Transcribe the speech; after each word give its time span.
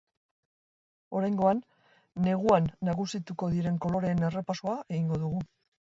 Oraingoan, 1.19 1.59
neguan 2.27 2.71
nagusituko 2.89 3.51
diren 3.57 3.77
koloreen 3.85 4.29
errepasoa 4.31 4.79
egingo 4.97 5.25
dugu. 5.27 5.45